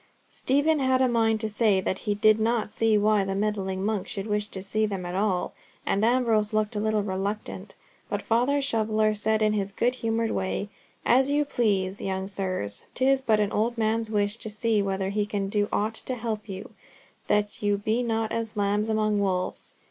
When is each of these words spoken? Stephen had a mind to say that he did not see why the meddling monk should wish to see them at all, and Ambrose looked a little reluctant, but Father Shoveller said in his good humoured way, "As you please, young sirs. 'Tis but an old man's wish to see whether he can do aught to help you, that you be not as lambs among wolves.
Stephen 0.31 0.79
had 0.79 0.99
a 0.99 1.07
mind 1.07 1.39
to 1.39 1.47
say 1.47 1.79
that 1.79 1.99
he 2.09 2.15
did 2.15 2.39
not 2.39 2.71
see 2.71 2.97
why 2.97 3.23
the 3.23 3.35
meddling 3.35 3.85
monk 3.85 4.07
should 4.07 4.25
wish 4.25 4.47
to 4.47 4.59
see 4.59 4.87
them 4.87 5.05
at 5.05 5.13
all, 5.13 5.53
and 5.85 6.03
Ambrose 6.03 6.53
looked 6.53 6.75
a 6.75 6.79
little 6.79 7.03
reluctant, 7.03 7.75
but 8.09 8.23
Father 8.23 8.63
Shoveller 8.63 9.13
said 9.13 9.43
in 9.43 9.53
his 9.53 9.71
good 9.71 9.93
humoured 9.93 10.31
way, 10.31 10.69
"As 11.05 11.29
you 11.29 11.45
please, 11.45 12.01
young 12.01 12.27
sirs. 12.27 12.83
'Tis 12.95 13.21
but 13.21 13.39
an 13.39 13.51
old 13.51 13.77
man's 13.77 14.09
wish 14.09 14.37
to 14.37 14.49
see 14.49 14.81
whether 14.81 15.09
he 15.09 15.27
can 15.27 15.49
do 15.49 15.69
aught 15.71 15.93
to 15.93 16.15
help 16.15 16.49
you, 16.49 16.71
that 17.27 17.61
you 17.61 17.77
be 17.77 18.01
not 18.01 18.31
as 18.31 18.57
lambs 18.57 18.89
among 18.89 19.19
wolves. 19.19 19.75